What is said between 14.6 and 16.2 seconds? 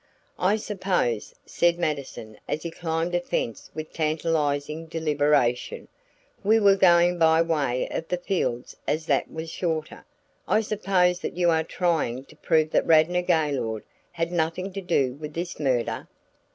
to do with this murder?"